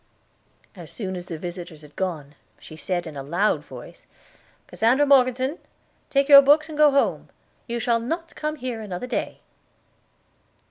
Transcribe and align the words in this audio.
As 0.75 0.89
soon 0.89 1.15
as 1.15 1.27
the 1.27 1.37
visitors 1.37 1.83
had 1.83 1.95
gone, 1.95 2.33
she 2.57 2.75
said 2.75 3.05
in 3.05 3.15
a 3.15 3.21
loud 3.21 3.63
voice: 3.63 4.07
"Cassandra 4.65 5.05
Morgeson, 5.05 5.59
take 6.09 6.27
your 6.27 6.41
books 6.41 6.67
and 6.69 6.75
go 6.75 6.89
home. 6.89 7.29
You 7.67 7.77
shall 7.79 7.99
not 7.99 8.33
come 8.33 8.55
here 8.55 8.81
another 8.81 9.05
day." 9.05 9.41